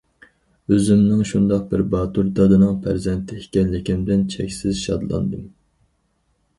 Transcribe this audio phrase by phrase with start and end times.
[0.71, 5.49] ئۆزۈمنىڭ شۇنداق بىر باتۇر دادىنىڭ پەرزەنتى ئىكەنلىكىمدىن چەكسىز شادلاندىم.